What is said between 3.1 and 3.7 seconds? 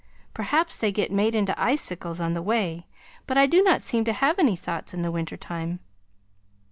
but I do